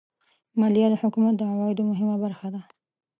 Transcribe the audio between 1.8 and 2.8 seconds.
مهمه برخه ده.